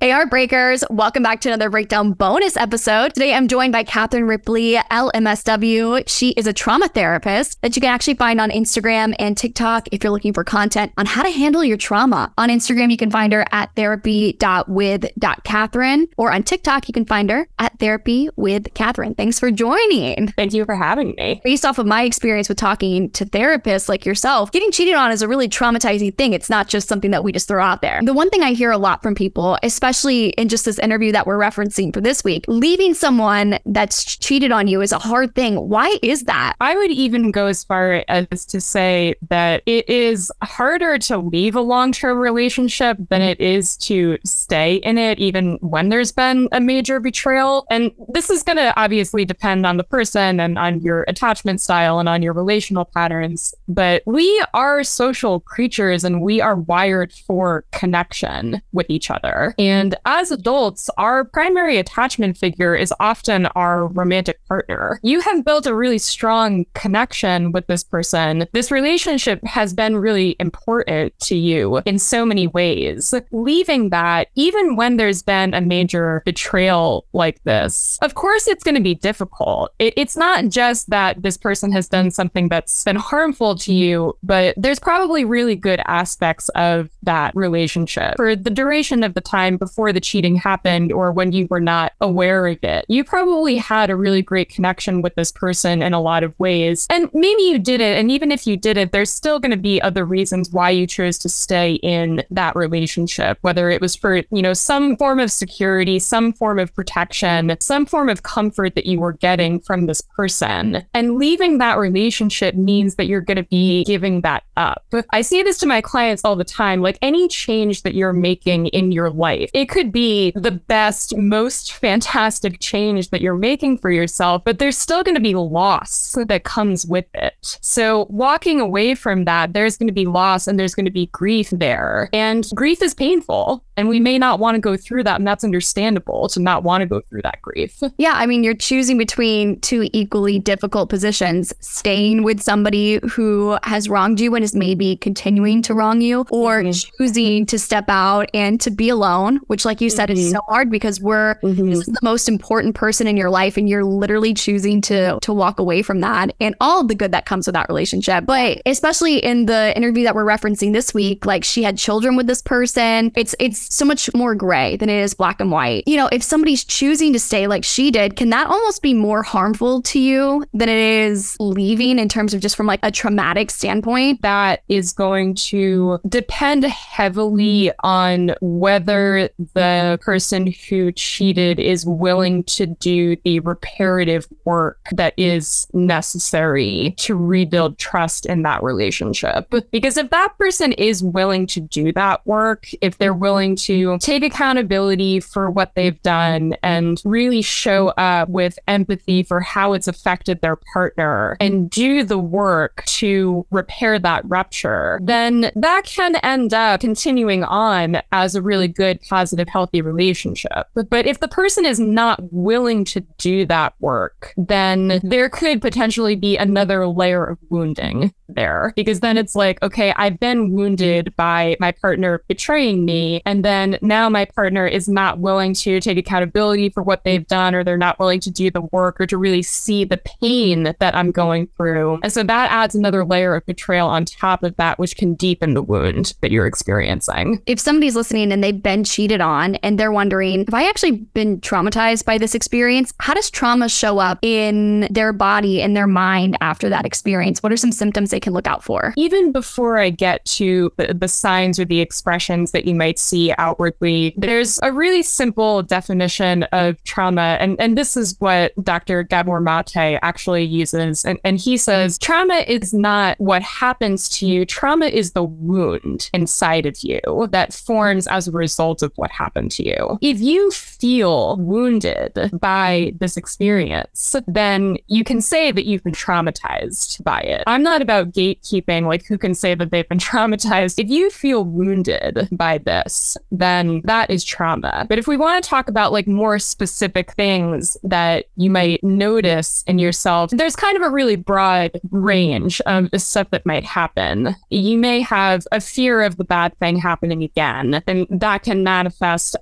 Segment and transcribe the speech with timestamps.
[0.00, 3.14] AR Breakers, welcome back to another breakdown bonus episode.
[3.14, 6.04] Today I'm joined by Katherine Ripley, LMSW.
[6.06, 10.04] She is a trauma therapist that you can actually find on Instagram and TikTok if
[10.04, 12.32] you're looking for content on how to handle your trauma.
[12.38, 17.48] On Instagram, you can find her at therapy.with.catherine, or on TikTok, you can find her
[17.58, 19.16] at therapy with Catherine.
[19.16, 20.28] Thanks for joining.
[20.28, 21.40] Thank you for having me.
[21.42, 25.22] Based off of my experience with talking to therapists like yourself, getting cheated on is
[25.22, 26.34] a really traumatizing thing.
[26.34, 28.00] It's not just something that we just throw out there.
[28.00, 31.10] The one thing I hear a lot from people, especially especially in just this interview
[31.12, 35.34] that we're referencing for this week, leaving someone that's cheated on you is a hard
[35.34, 35.56] thing.
[35.56, 36.56] Why is that?
[36.60, 41.56] I would even go as far as to say that it is harder to leave
[41.56, 46.50] a long term relationship than it is to stay in it, even when there's been
[46.52, 47.66] a major betrayal.
[47.70, 51.98] And this is going to obviously depend on the person and on your attachment style
[51.98, 53.54] and on your relational patterns.
[53.68, 59.54] But we are social creatures and we are wired for connection with each other.
[59.58, 64.98] And and as adults, our primary attachment figure is often our romantic partner.
[65.02, 68.46] You have built a really strong connection with this person.
[68.52, 73.14] This relationship has been really important to you in so many ways.
[73.30, 78.74] Leaving that, even when there's been a major betrayal like this, of course, it's going
[78.74, 79.72] to be difficult.
[79.78, 84.16] It, it's not just that this person has done something that's been harmful to you,
[84.22, 88.14] but there's probably really good aspects of that relationship.
[88.16, 91.92] For the duration of the time before the cheating happened or when you were not
[92.00, 92.86] aware of it.
[92.88, 96.86] You probably had a really great connection with this person in a lot of ways.
[96.88, 97.98] And maybe you did it.
[97.98, 100.86] And even if you did it, there's still going to be other reasons why you
[100.86, 105.30] chose to stay in that relationship, whether it was for, you know, some form of
[105.30, 110.00] security, some form of protection, some form of comfort that you were getting from this
[110.00, 110.86] person.
[110.94, 114.82] And leaving that relationship means that you're going to be giving that up.
[115.10, 118.68] I say this to my clients all the time like any change that you're making
[118.68, 123.90] in your life, it could be the best, most fantastic change that you're making for
[123.90, 127.58] yourself, but there's still going to be loss that comes with it.
[127.60, 131.06] So, walking away from that, there's going to be loss and there's going to be
[131.06, 132.08] grief there.
[132.12, 133.64] And grief is painful.
[133.76, 135.20] And we may not want to go through that.
[135.20, 137.80] And that's understandable to not want to go through that grief.
[137.96, 138.14] Yeah.
[138.16, 144.18] I mean, you're choosing between two equally difficult positions staying with somebody who has wronged
[144.18, 146.90] you and is maybe continuing to wrong you, or mm-hmm.
[146.98, 150.18] choosing to step out and to be alone, which, like you said, mm-hmm.
[150.18, 151.70] is so hard because we're mm-hmm.
[151.70, 153.56] this is the most important person in your life.
[153.56, 157.26] And you're literally choosing to, to walk away from that and all the good that
[157.26, 158.24] comes with that relationship.
[158.26, 162.26] But especially in the interview that we're referencing this week, like she had children with
[162.26, 163.12] this person.
[163.16, 165.84] It's, it's, so much more gray than it is black and white.
[165.86, 169.22] You know, if somebody's choosing to stay like she did, can that almost be more
[169.22, 173.50] harmful to you than it is leaving in terms of just from like a traumatic
[173.50, 174.22] standpoint?
[174.22, 180.02] That is going to depend heavily on whether the mm-hmm.
[180.02, 187.78] person who cheated is willing to do the reparative work that is necessary to rebuild
[187.78, 189.52] trust in that relationship.
[189.70, 194.22] Because if that person is willing to do that work, if they're willing to take
[194.22, 200.40] accountability for what they've done and really show up with empathy for how it's affected
[200.40, 206.80] their partner and do the work to repair that rupture, then that can end up
[206.80, 209.17] continuing on as a really good, positive,
[209.48, 210.66] healthy relationship.
[210.74, 215.08] But if the person is not willing to do that work, then mm-hmm.
[215.08, 220.20] there could potentially be another layer of wounding there because then it's like, okay, I've
[220.20, 223.22] been wounded by my partner betraying me.
[223.24, 227.54] And then now my partner is not willing to take accountability for what they've done,
[227.54, 230.94] or they're not willing to do the work or to really see the pain that
[230.94, 232.00] I'm going through.
[232.02, 235.54] And so that adds another layer of betrayal on top of that, which can deepen
[235.54, 237.42] the wound that you're experiencing.
[237.46, 241.40] If somebody's listening and they've been cheated on and they're wondering, have I actually been
[241.40, 242.92] traumatized by this experience?
[243.00, 247.42] How does trauma show up in their body and their mind after that experience?
[247.42, 248.94] What are some symptoms they can look out for?
[248.96, 253.34] Even before I get to the, the signs or the expressions that you might see
[253.38, 257.36] outwardly, there's a really simple definition of trauma.
[257.40, 259.02] And, and this is what Dr.
[259.02, 261.04] Gabor Mate actually uses.
[261.04, 266.10] And, and he says trauma is not what happens to you, trauma is the wound
[266.12, 267.00] inside of you
[267.30, 269.98] that forms as a result of what happened to you.
[270.02, 277.02] If you feel wounded by this experience, then you can say that you've been traumatized
[277.04, 277.44] by it.
[277.46, 280.82] I'm not about gatekeeping, like who can say that they've been traumatized.
[280.82, 284.86] If you feel wounded by this, then that is trauma.
[284.88, 289.64] But if we want to talk about like more specific things that you might notice
[289.66, 294.34] in yourself, there's kind of a really broad range of stuff that might happen.
[294.50, 298.87] You may have a fear of the bad thing happening again, and that can manifest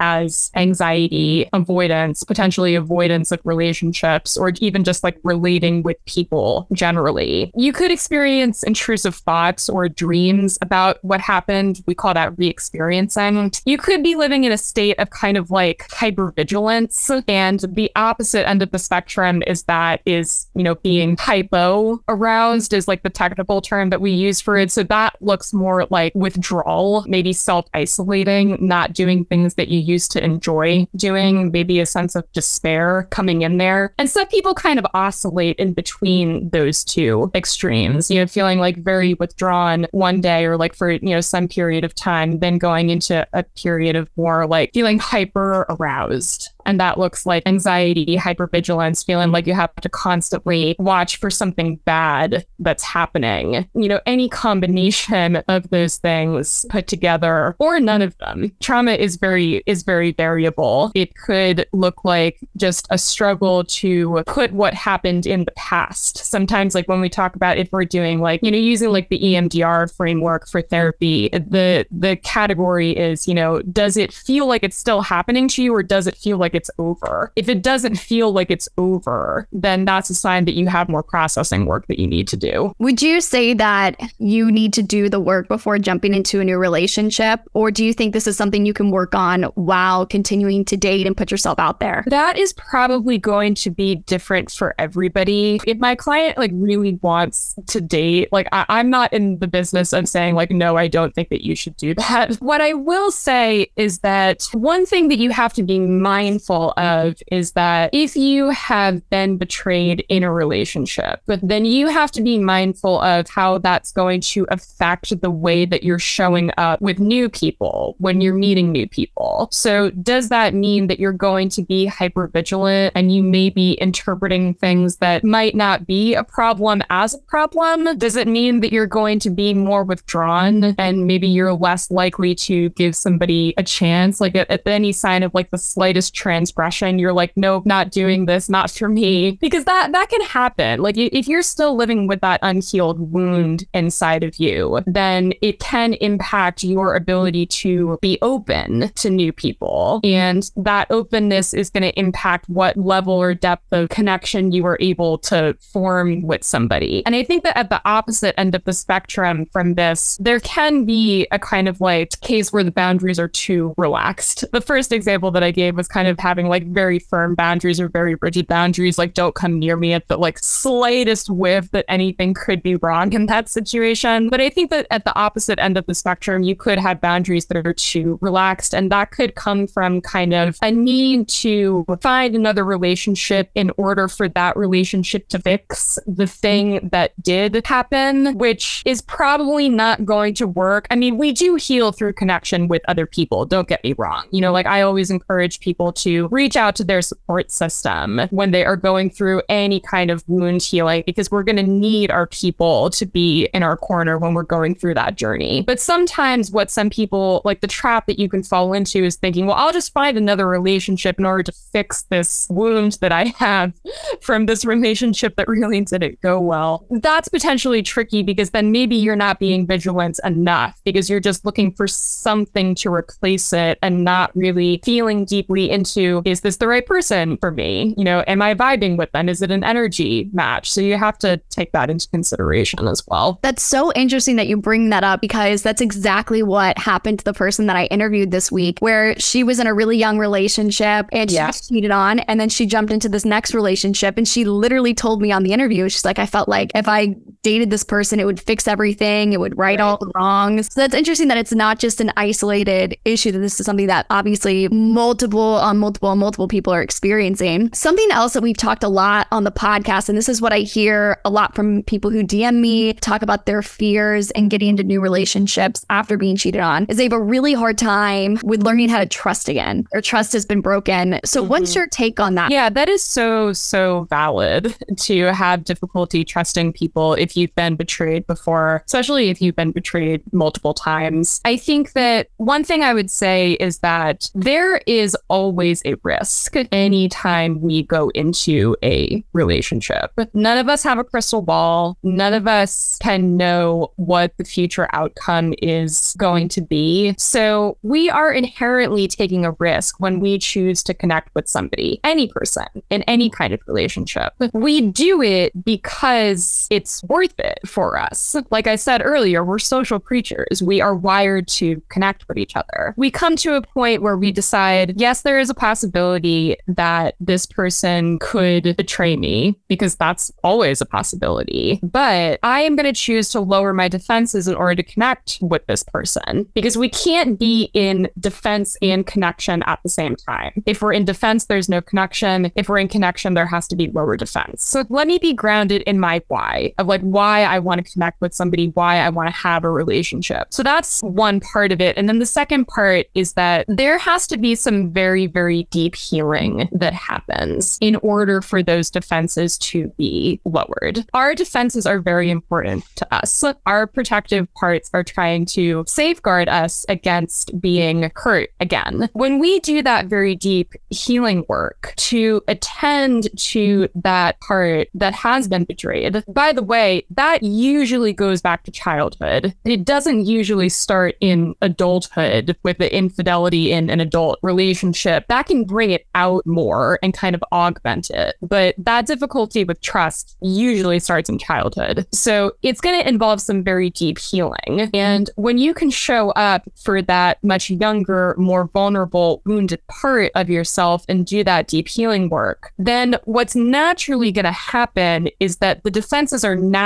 [0.01, 7.51] as anxiety, avoidance, potentially avoidance of relationships, or even just like relating with people generally.
[7.55, 11.83] You could experience intrusive thoughts or dreams about what happened.
[11.87, 13.53] We call that re experiencing.
[13.65, 17.23] You could be living in a state of kind of like hypervigilance.
[17.29, 22.73] And the opposite end of the spectrum is that is, you know, being hypo aroused
[22.73, 24.71] is like the technical term that we use for it.
[24.71, 30.11] So that looks more like withdrawal, maybe self isolating, not doing things that you used
[30.13, 33.95] to enjoy doing, maybe a sense of despair coming in there.
[33.99, 38.77] And some people kind of oscillate in between those two extremes, you know, feeling like
[38.79, 42.91] very withdrawn one day or like for, you know, some period of time, then going
[42.91, 49.05] into a period of more like feeling hyper aroused and that looks like anxiety, hypervigilance,
[49.05, 53.69] feeling like you have to constantly watch for something bad that's happening.
[53.75, 58.53] You know, any combination of those things put together or none of them.
[58.61, 60.91] Trauma is very is very variable.
[60.95, 66.19] It could look like just a struggle to put what happened in the past.
[66.19, 69.21] Sometimes like when we talk about if we're doing like, you know, using like the
[69.21, 74.77] EMDR framework for therapy, the the category is, you know, does it feel like it's
[74.77, 77.33] still happening to you or does it feel like it's over.
[77.37, 81.03] If it doesn't feel like it's over, then that's a sign that you have more
[81.03, 82.73] processing work that you need to do.
[82.79, 86.59] Would you say that you need to do the work before jumping into a new
[86.59, 87.41] relationship?
[87.55, 91.07] Or do you think this is something you can work on while continuing to date
[91.07, 92.05] and put yourself out there?
[92.07, 95.61] That is probably going to be different for everybody.
[95.67, 99.93] If my client like really wants to date, like I- I'm not in the business
[99.93, 102.37] of saying like, no, I don't think that you should do that.
[102.47, 106.75] What I will say is that one thing that you have to be mindful mindful
[106.77, 107.09] mm-hmm.
[107.09, 112.11] of is that if you have been betrayed in a relationship, but then you have
[112.13, 116.81] to be mindful of how that's going to affect the way that you're showing up
[116.81, 118.41] with new people when you're mm-hmm.
[118.41, 119.49] meeting new people.
[119.51, 123.73] So does that mean that you're going to be hyper vigilant and you may be
[123.75, 127.99] interpreting things that might not be a problem as a problem?
[127.99, 130.81] Does it mean that you're going to be more withdrawn mm-hmm.
[130.81, 134.21] and maybe you're less likely to give somebody a chance?
[134.21, 138.21] Like at, at any sign of like the slightest transgression, you're like, nope, not doing
[138.21, 138.27] mm-hmm.
[138.27, 139.33] this, not for me.
[139.33, 139.37] Mm-hmm.
[139.41, 140.81] Because that that can happen.
[140.81, 145.95] Like if you're still living with that unhealed wound inside of you, then it can
[145.95, 150.01] impact your ability to be open to new people.
[150.05, 154.77] And that openness is going to impact what level or depth of connection you are
[154.81, 157.05] able to form with somebody.
[157.07, 160.85] And I think that at the opposite end of the spectrum from this, there can
[160.85, 164.45] be a kind of like case where the boundaries are too relaxed.
[164.53, 167.89] The first example that I gave was kind of having like very firm boundaries or
[167.89, 172.35] very rigid boundaries, like don't come near me at the like slightest whiff that anything
[172.35, 174.29] could be wrong in that situation.
[174.29, 177.47] But I think that at the opposite end of the spectrum, you could have boundaries
[177.47, 182.35] that are too relaxed, and that could come from kind of a need to find
[182.35, 188.83] another relationship in order for that relationship to fix the thing that did happen, which
[188.85, 190.89] is probably not going to work.
[190.91, 194.27] I mean, we do heal through connection with other people, don't get me wrong.
[194.33, 198.51] You know, like I always encourage people to reach out to their support system when
[198.51, 202.27] they are going through any kind of wound healing because we're going to need our
[202.27, 205.63] people to be in our corner when we're going through that journey.
[205.63, 209.47] But sometimes what some people like the trap that you can fall into is thinking,
[209.47, 213.73] well, I'll just find another relationship in order to fix this wound that I have
[214.21, 216.87] from this relationship that really didn't go well.
[216.91, 221.73] That's potentially tricky because then maybe you're not being vigilant enough because you're just looking
[221.73, 226.85] for something to replace it and not really feeling deeply into is this the right
[226.85, 227.95] person for me?
[227.97, 229.29] You know, am I vibing with them?
[229.29, 230.71] Is it an energy match?
[230.71, 233.39] So you have to take that into consideration as well.
[233.43, 237.33] That's so interesting that you bring that up because that's exactly what happened to the
[237.33, 241.31] person that I interviewed this week, where she was in a really young relationship and
[241.31, 241.51] she yeah.
[241.51, 245.33] cheated on, and then she jumped into this next relationship, and she literally told me
[245.33, 247.15] on the interview, she's like, I felt like if I
[247.47, 249.81] dated this person, it would fix everything, it would right, right.
[249.81, 250.67] all the wrongs.
[250.75, 254.05] So that's interesting that it's not just an isolated issue, that this is something that
[254.11, 257.73] obviously multiple on multiple multiple people are experiencing.
[257.73, 260.59] Something else that we've talked a lot on the podcast, and this is what I
[260.59, 264.83] hear a lot from people who DM me talk about their fears and getting into
[264.83, 268.89] new relationships after being cheated on, is they have a really hard time with learning
[268.89, 269.87] how to trust again.
[269.93, 271.21] Their trust has been broken.
[271.25, 271.51] So mm-hmm.
[271.51, 272.51] what's your take on that?
[272.51, 278.27] Yeah, that is so, so valid to have difficulty trusting people if you've been betrayed
[278.27, 281.41] before, especially if you've been betrayed multiple times.
[281.45, 286.55] I think that one thing I would say is that there is always a risk
[286.73, 290.13] anytime we go into a relationship.
[290.35, 291.99] None of us have a crystal ball.
[292.03, 297.15] None of us can know what the future outcome is going to be.
[297.19, 302.29] So we are inherently taking a risk when we choose to connect with somebody, any
[302.29, 304.33] person in any kind of relationship.
[304.53, 308.37] We do it because it's worth it for us.
[308.51, 310.63] Like I said earlier, we're social creatures.
[310.63, 312.93] We are wired to connect with each other.
[312.99, 317.47] We come to a point where we decide, yes, there is a possibility that this
[317.47, 321.81] person could betray me because that's always a possibility.
[321.83, 325.67] But I am going to choose to lower my defenses in order to connect with
[325.67, 330.63] this person because we can't be in defense and connection at the same time.
[330.67, 332.53] If we're in defense, there's no connection.
[332.57, 334.65] If we're in connection, there has to be lower defense.
[334.65, 338.21] So let me be grounded in my why of like why I want to connect
[338.21, 340.49] with somebody, why I want to have a relationship.
[340.51, 341.97] So that's one part of it.
[341.97, 345.95] And then the second part is that there has to be some very, very deep
[345.95, 351.05] healing that happens in order for those defenses to be lowered.
[351.15, 353.45] Our defenses are very important to us.
[353.67, 359.09] Our protective parts are trying to safeguard us against being hurt again.
[359.13, 365.49] When we do that very deep healing work to attend to that part that has
[365.49, 369.55] been betrayed, by the way, that usually goes back to childhood.
[369.65, 375.27] It doesn't usually start in adulthood with the infidelity in an adult relationship.
[375.29, 378.37] That can bring it out more and kind of augment it.
[378.43, 382.07] But that difficulty with trust usually starts in childhood.
[382.13, 384.91] So it's going to involve some very deep healing.
[384.95, 390.49] And when you can show up for that much younger, more vulnerable, wounded part of
[390.49, 395.83] yourself and do that deep healing work, then what's naturally going to happen is that
[395.83, 396.86] the defenses are naturally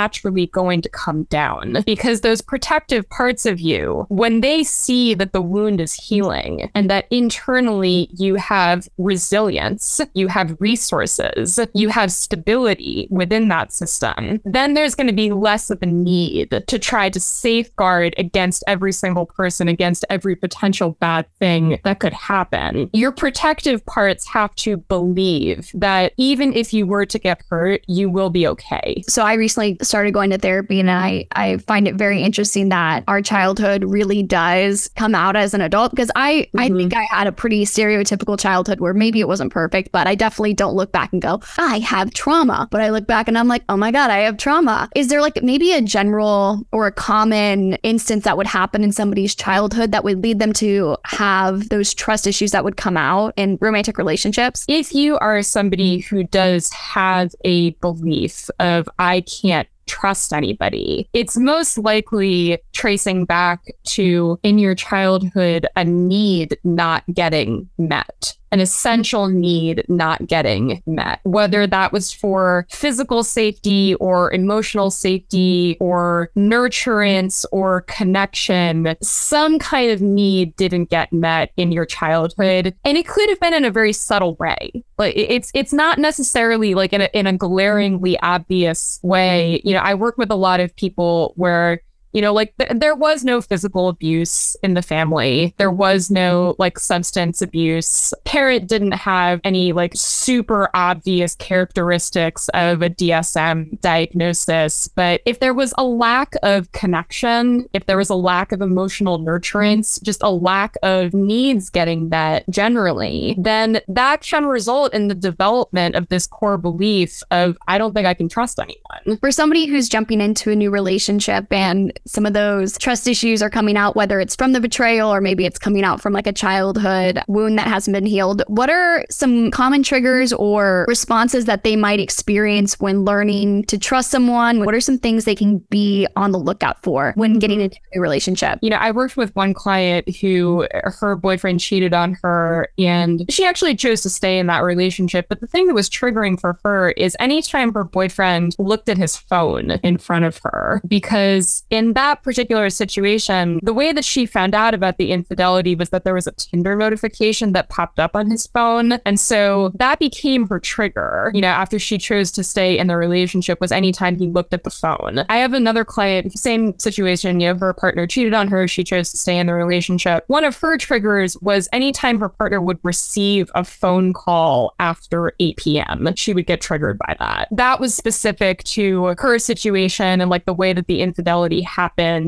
[0.51, 5.41] going to come down because those protective parts of you, when they see that the
[5.41, 13.07] wound is healing and that internally you have resilience, you have resources, you have stability
[13.09, 17.19] within that system, then there's going to be less of a need to try to
[17.19, 22.89] safeguard against every single person, against every potential bad thing that could happen.
[22.93, 28.09] Your protective parts have to believe that even if you were to get hurt, you
[28.09, 29.03] will be okay.
[29.07, 33.03] So I recently started going to therapy and I, I find it very interesting that
[33.09, 36.59] our childhood really does come out as an adult because I, mm-hmm.
[36.59, 40.15] I think I had a pretty stereotypical childhood where maybe it wasn't perfect, but I
[40.15, 42.69] definitely don't look back and go, I have trauma.
[42.71, 44.89] But I look back and I'm like, oh my God, I have trauma.
[44.95, 49.35] Is there like maybe a general or a common instance that would happen in somebody's
[49.35, 53.57] childhood that would lead them to have those trust issues that would come out in
[53.59, 54.65] romantic relationships?
[54.69, 61.09] If you are somebody who does have a belief of, I can't trust anybody.
[61.11, 68.59] It's most likely tracing back to in your childhood a need not getting met an
[68.59, 76.29] essential need not getting met, whether that was for physical safety or emotional safety or
[76.35, 78.95] nurturance or connection.
[79.01, 82.75] Some kind of need didn't get met in your childhood.
[82.83, 84.83] And it could have been in a very subtle way.
[84.97, 89.61] Like it's it's not necessarily like in a in a glaringly obvious way.
[89.63, 91.81] You know, I work with a lot of people where
[92.13, 95.53] you know like th- there was no physical abuse in the family.
[95.57, 96.61] There was no mm-hmm.
[96.61, 98.13] like substance abuse.
[98.25, 105.53] Parent didn't have any like super obvious characteristics of a dsm diagnosis but if there
[105.53, 110.29] was a lack of connection if there was a lack of emotional nurturance just a
[110.29, 116.27] lack of needs getting met generally then that can result in the development of this
[116.27, 119.17] core belief of i don't think i can trust anyone.
[119.19, 123.49] For somebody who's jumping into a new relationship and some of those trust issues are
[123.49, 126.33] coming out, whether it's from the betrayal or maybe it's coming out from like a
[126.33, 128.43] childhood wound that hasn't been healed.
[128.47, 134.11] What are some common triggers or responses that they might experience when learning to trust
[134.11, 134.65] someone?
[134.65, 137.99] What are some things they can be on the lookout for when getting into a
[137.99, 138.59] relationship?
[138.61, 143.45] You know, I worked with one client who her boyfriend cheated on her and she
[143.45, 145.27] actually chose to stay in that relationship.
[145.29, 149.15] But the thing that was triggering for her is anytime her boyfriend looked at his
[149.15, 154.55] phone in front of her, because in that particular situation, the way that she found
[154.55, 158.29] out about the infidelity was that there was a Tinder notification that popped up on
[158.29, 158.93] his phone.
[159.05, 162.97] And so that became her trigger, you know, after she chose to stay in the
[162.97, 165.25] relationship was anytime he looked at the phone.
[165.29, 169.11] I have another client, same situation, you know, her partner cheated on her, she chose
[169.11, 170.23] to stay in the relationship.
[170.27, 175.57] One of her triggers was anytime her partner would receive a phone call after 8
[175.57, 177.47] p.m., she would get triggered by that.
[177.51, 181.80] That was specific to her situation and like the way that the infidelity happened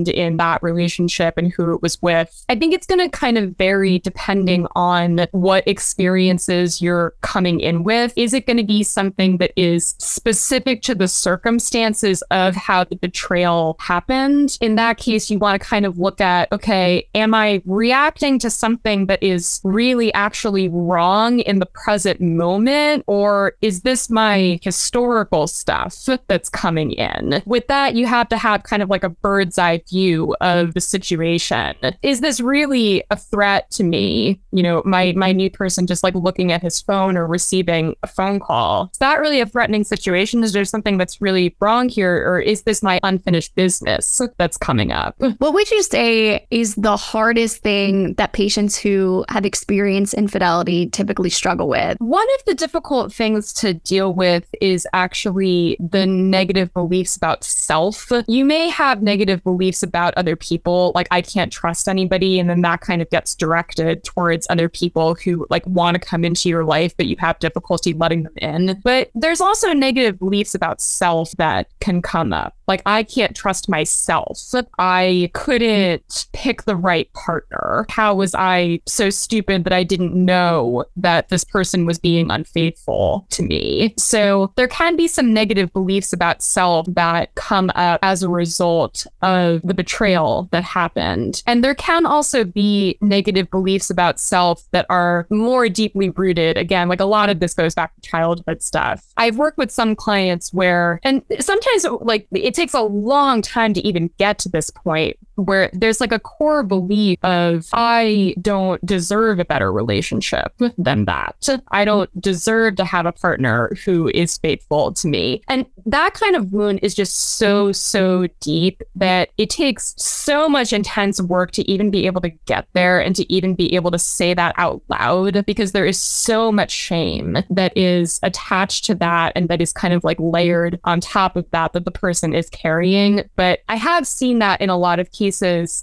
[0.09, 2.45] in that relationship and who it was with.
[2.49, 7.83] I think it's going to kind of vary depending on what experiences you're coming in
[7.83, 8.13] with.
[8.15, 12.95] Is it going to be something that is specific to the circumstances of how the
[12.95, 14.57] betrayal happened?
[14.61, 18.49] In that case, you want to kind of look at okay, am I reacting to
[18.49, 23.03] something that is really actually wrong in the present moment?
[23.07, 27.41] Or is this my historical stuff that's coming in?
[27.45, 30.81] With that, you have to have kind of like a bird's eye view of the
[30.81, 31.75] situation.
[32.01, 34.41] Is this really a threat to me?
[34.51, 38.07] You know, my my new person just like looking at his phone or receiving a
[38.07, 38.89] phone call.
[38.93, 40.43] Is that really a threatening situation?
[40.43, 42.15] Is there something that's really wrong here?
[42.27, 45.15] Or is this my unfinished business that's coming up?
[45.37, 51.29] What would you say is the hardest thing that patients who have experienced infidelity typically
[51.29, 51.97] struggle with?
[51.99, 58.11] One of the difficult things to deal with is actually the negative beliefs about self.
[58.27, 62.61] You may have negative beliefs about other people, like I can't trust anybody, and then
[62.61, 66.63] that kind of gets directed towards other people who like want to come into your
[66.63, 68.81] life, but you have difficulty letting them in.
[68.83, 72.55] But there's also negative beliefs about self that can come up.
[72.67, 74.37] Like I can't trust myself.
[74.79, 77.85] I couldn't pick the right partner.
[77.89, 83.27] How was I so stupid that I didn't know that this person was being unfaithful
[83.31, 83.93] to me?
[83.97, 89.05] So there can be some negative beliefs about self that come up as a result
[89.21, 91.43] of the betrayal that happened.
[91.45, 96.57] And there can also be negative beliefs about self that are more deeply rooted.
[96.57, 99.05] Again, like a lot of this goes back to childhood stuff.
[99.17, 103.81] I've worked with some clients where, and sometimes like it takes a long time to
[103.81, 109.39] even get to this point where there's like a core belief of I don't deserve
[109.39, 111.49] a better relationship than that.
[111.69, 115.41] I don't deserve to have a partner who is faithful to me.
[115.47, 120.71] And that kind of wound is just so, so deep that it takes so much
[120.71, 123.99] intense work to even be able to get there and to even be able to
[123.99, 129.33] say that out loud because there is so much shame that is attached to that
[129.35, 132.49] and that is kind of like layered on top of that that the person is
[132.49, 133.23] carrying.
[133.35, 135.22] But I have seen that in a lot of cases,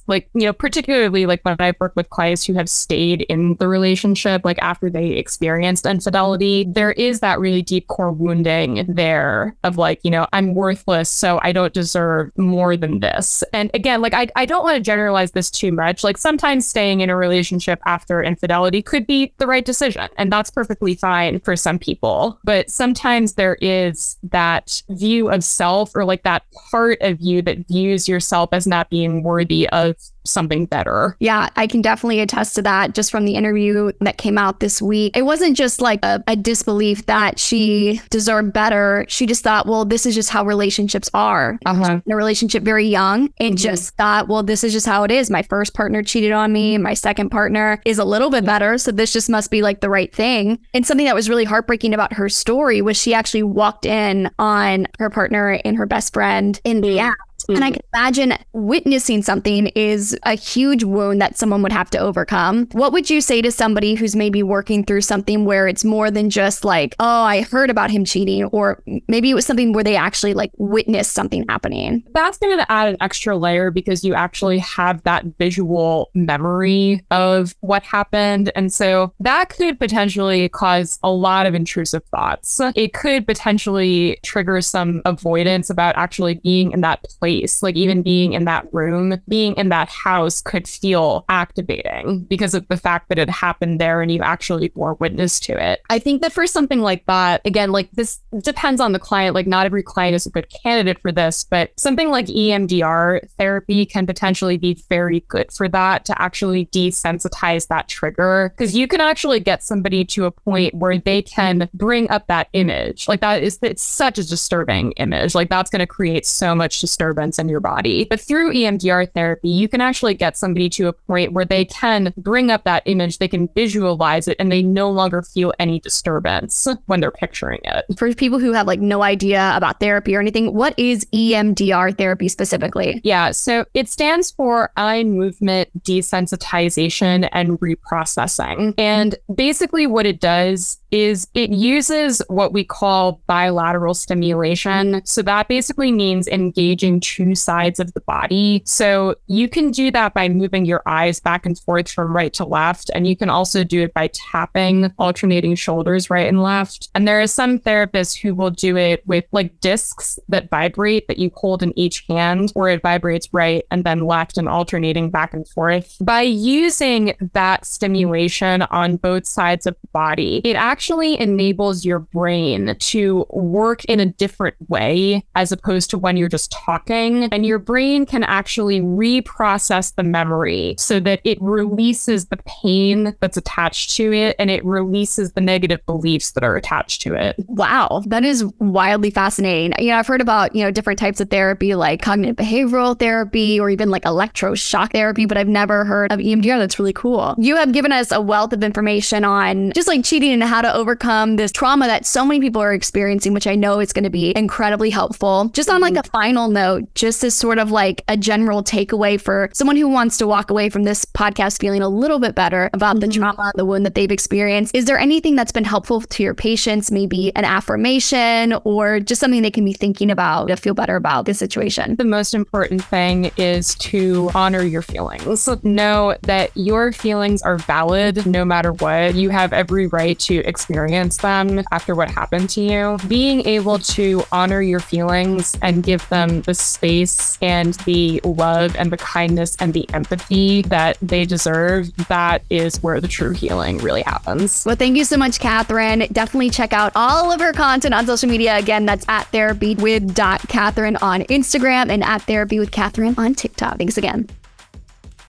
[0.07, 3.69] like, you know, particularly like when I've worked with clients who have stayed in the
[3.69, 9.77] relationship, like after they experienced infidelity, there is that really deep core wounding there of
[9.77, 13.43] like, you know, I'm worthless, so I don't deserve more than this.
[13.53, 16.05] And again, like, I, I don't want to generalize this too much.
[16.05, 20.51] Like, sometimes staying in a relationship after infidelity could be the right decision, and that's
[20.51, 22.39] perfectly fine for some people.
[22.45, 27.67] But sometimes there is that view of self or like that part of you that
[27.69, 31.17] views yourself as not being worthy of something better.
[31.19, 34.83] Yeah, I can definitely attest to that just from the interview that came out this
[34.83, 35.17] week.
[35.17, 39.05] It wasn't just like a, a, disbelief that she deserved better.
[39.09, 41.59] She just thought, well, this is just how relationships are.
[41.67, 42.01] Uh-huh.
[42.05, 43.57] In a relationship very young and mm-hmm.
[43.57, 45.31] just thought, well, this is just how it is.
[45.31, 46.79] My first partner cheated on me.
[46.79, 48.79] My second partner is a little bit better.
[48.79, 50.59] So this just must be like the right thing.
[50.75, 54.87] And something that was really heartbreaking about her story was she actually walked in on
[54.99, 57.75] her partner and her best friend in the app and I mm.
[57.75, 62.69] can imagine witnessing something is a huge wound that someone would have to overcome.
[62.73, 66.31] What would you say to somebody who's maybe working through something where it's more than
[66.31, 69.97] just like, oh, I heard about him cheating, or maybe it was something where they
[69.97, 72.05] actually like witnessed something happening?
[72.13, 77.55] That's going to add an extra layer because you actually have that visual memory of
[77.61, 78.53] what happened.
[78.55, 82.61] And so that could potentially cause a lot of intrusive thoughts.
[82.75, 88.03] It could potentially trigger some avoidance about actually being in that place space, like even
[88.03, 93.09] being in that room, being in that house could feel activating because of the fact
[93.09, 95.81] that it happened there and you actually bore witness to it.
[95.91, 99.35] I think that for something like that, again, like this depends on the client.
[99.35, 103.87] Like not every client is a good candidate for this, but something like EMDR therapy
[103.87, 109.01] can potentially be very good for that to actually desensitize that trigger because you can
[109.01, 113.09] actually get somebody to a point where they can bring up that image.
[113.09, 115.35] Like that is it's such a disturbing image.
[115.35, 118.07] Like that's going to create so much disturbance in your body.
[118.09, 122.13] But through EMDR therapy, you can actually get somebody to a point where they can
[122.17, 126.67] bring up that image, they can visualize it, and they no longer feel any disturbance
[126.87, 127.85] when they're picturing it.
[127.97, 132.29] For people who have like no idea about therapy or anything, what is EMDR therapy
[132.29, 133.01] specifically?
[133.05, 138.75] Yeah, so it stands for eye movement desensitization and reprocessing.
[138.79, 145.03] And basically, what it does is it uses what we call bilateral stimulation.
[145.05, 148.63] So that basically means engaging two sides of the body.
[148.65, 152.45] So you can do that by moving your eyes back and forth from right to
[152.45, 152.91] left.
[152.95, 156.89] And you can also do it by tapping alternating shoulders right and left.
[156.95, 161.19] And there are some therapists who will do it with like discs that vibrate that
[161.19, 165.35] you hold in each hand, where it vibrates right and then left and alternating back
[165.35, 165.97] and forth.
[166.01, 171.99] By using that stimulation on both sides of the body, it actually actually enables your
[171.99, 177.25] brain to work in a different way as opposed to when you're just talking.
[177.25, 183.37] And your brain can actually reprocess the memory so that it releases the pain that's
[183.37, 187.37] attached to it and it releases the negative beliefs that are attached to it.
[187.47, 189.75] Wow, that is wildly fascinating.
[189.85, 193.61] You know, I've heard about, you know, different types of therapy like cognitive behavioral therapy
[193.61, 196.59] or even like electroshock therapy, but I've never heard of EMDR.
[196.59, 197.35] That's really cool.
[197.37, 200.70] You have given us a wealth of information on just like cheating and how to
[200.75, 204.11] overcome this trauma that so many people are experiencing, which I know is going to
[204.11, 205.51] be incredibly helpful.
[205.53, 209.51] Just on like a final note, just as sort of like a general takeaway for
[209.53, 213.01] someone who wants to walk away from this podcast feeling a little bit better about
[213.01, 213.21] the mm-hmm.
[213.21, 214.75] trauma, the wound that they've experienced.
[214.75, 216.91] Is there anything that's been helpful to your patients?
[216.91, 221.27] Maybe an affirmation or just something they can be thinking about to feel better about
[221.27, 221.97] the situation?
[221.97, 225.49] The most important thing is to honor your feelings.
[225.63, 229.15] Know that your feelings are valid no matter what.
[229.15, 234.23] You have every right to experience them after what happened to you, being able to
[234.31, 239.73] honor your feelings and give them the space and the love and the kindness and
[239.73, 244.65] the empathy that they deserve, that is where the true healing really happens.
[244.67, 246.07] Well, thank you so much, Katherine.
[246.13, 248.59] Definitely check out all of her content on social media.
[248.59, 253.79] Again, that's at therapy with Catherine on Instagram and at therapy with Catherine on TikTok.
[253.79, 254.29] Thanks again.